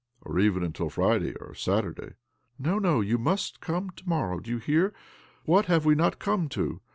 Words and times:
Or 0.23 0.39
even 0.39 0.63
until 0.63 0.89
Friday 0.89 1.35
or 1.35 1.53
Saturday."" 1.53 2.15
No, 2.57 2.79
no; 2.79 3.01
you 3.01 3.19
must 3.19 3.61
come 3.61 3.91
to 3.91 4.09
morrow. 4.09 4.39
Do 4.39 4.49
you 4.49 4.57
hear? 4.57 4.95
What 5.45 5.67
have 5.67 5.85
we 5.85 5.93
not 5.93 6.17
come 6.17 6.49
to 6.57 6.81